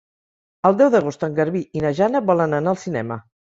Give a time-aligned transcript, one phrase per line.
[0.69, 3.23] El deu d'agost en Garbí i na Jana volen anar al cinema.